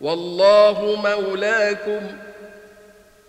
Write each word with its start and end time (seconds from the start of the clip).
والله 0.00 1.00
مولاكم 1.04 2.00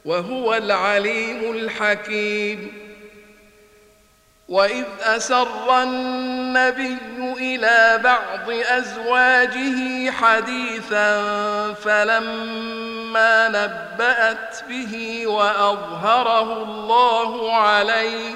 وهو 0.05 0.53
العليم 0.53 1.51
الحكيم. 1.51 2.91
وإذ 4.49 4.85
أسر 5.03 5.83
النبي 5.83 6.97
إلى 7.37 7.99
بعض 8.03 8.49
أزواجه 8.49 10.11
حديثا 10.11 11.23
فلما 11.73 13.47
نبأت 13.47 14.63
به 14.69 15.27
وأظهره 15.27 16.63
الله 16.63 17.55
عليه 17.55 18.35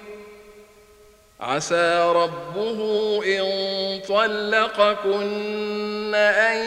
عسى 1.41 2.11
ربه 2.15 2.79
إن 3.25 3.43
طلقكن 4.07 6.15
أن 6.15 6.57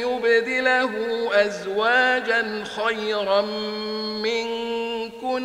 يبدله 0.00 0.90
أزواجا 1.32 2.64
خيرا 2.76 3.40
منكن 4.22 5.40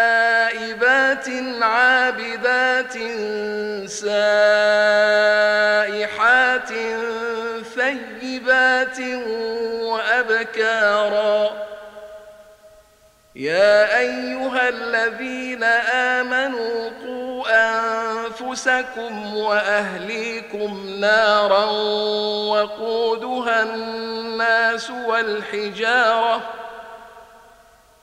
عابدات 1.61 2.93
سائحات 3.87 5.00
وأبكارا. 9.81 11.51
يا 13.35 13.97
أيها 13.99 14.69
الذين 14.69 15.63
آمنوا 15.93 16.89
قوا 17.05 17.43
أنفسكم 17.49 19.37
وأهليكم 19.37 20.89
نارا 20.99 21.65
وقودها 22.51 23.63
الناس 23.63 24.89
والحجارة 24.89 26.41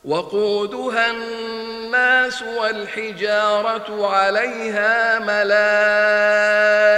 وقودها 0.04 1.10
الناس 1.10 2.42
والحجارة 2.42 4.06
عليها 4.06 5.18
ملائكة 5.18 6.97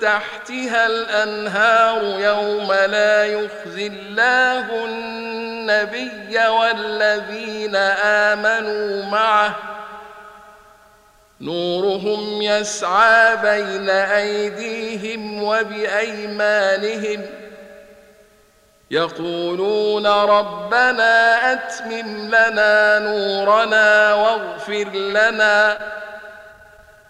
تحتها 0.00 0.86
الأنهار 0.86 2.02
يوم 2.20 2.72
لا 2.72 3.26
يخزي 3.26 3.86
الله 3.86 4.84
النبي 4.84 6.38
والذين 6.48 7.76
آمنوا 7.76 9.04
معه. 9.04 9.54
نورهم 11.40 12.42
يسعى 12.42 13.36
بين 13.36 13.90
أيديهم 13.90 15.42
وبأيمانهم. 15.42 17.26
يقولون 18.90 20.06
ربنا 20.06 21.52
أتمم 21.52 22.26
لنا 22.28 22.98
نورنا 22.98 24.14
واغفر 24.14 24.88
لنا. 24.94 25.78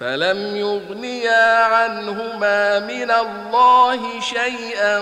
فلم 0.00 0.56
يغنيا 0.56 1.64
عنهما 1.64 2.78
من 2.78 3.10
الله 3.10 4.20
شيئا 4.20 4.98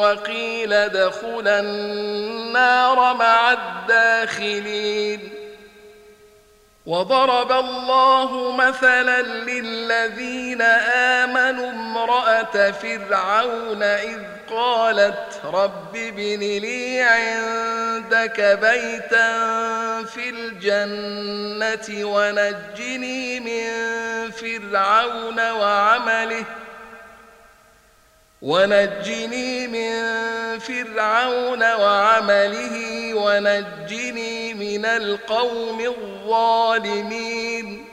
وقيل 0.00 0.72
ادخلا 0.72 1.60
النار 1.60 3.14
مع 3.14 3.52
الداخلين 3.52 5.28
وضرب 6.86 7.52
الله 7.52 8.52
مثلا 8.56 9.22
للذين 9.22 10.62
امنوا 11.22 11.70
امراه 11.70 12.70
فرعون 12.70 13.82
اذ 13.82 14.18
قالت 14.50 15.40
رب 15.44 15.96
ابن 15.96 16.40
لي 16.40 17.00
عندك 17.00 18.58
بيتا 18.62 20.01
في 20.32 20.38
الجنة 20.38 22.04
ونجني 22.04 23.40
من 23.40 24.30
فرعون 24.30 25.50
وعمله. 25.50 26.44
ونجني 28.42 29.66
من 29.66 29.92
فرعون 30.58 31.72
وعمله 31.72 33.14
ونجني 33.14 34.54
من 34.54 34.84
القوم 34.84 35.80
الظالمين. 35.80 37.91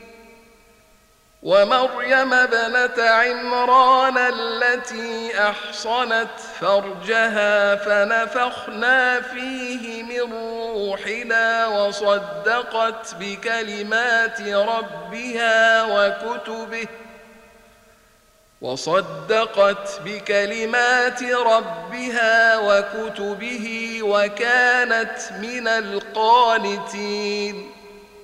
ومريم 1.44 2.34
ابنة 2.34 3.04
عمران 3.04 4.18
التي 4.18 5.32
أحصنت 5.50 6.30
فرجها 6.60 7.76
فنفخنا 7.76 9.22
فيه 9.22 10.04
من 10.04 10.34
روحنا 10.74 11.68
وصدقت 11.68 13.16
بكلمات 13.20 14.42
ربها 14.42 15.84
وكتبه 15.84 16.88
وصدقت 18.62 20.02
بكلمات 20.06 21.24
ربها 21.24 22.58
وكتبه 22.58 24.00
وكانت 24.04 25.20
من 25.42 25.68
القانتين 25.68 27.72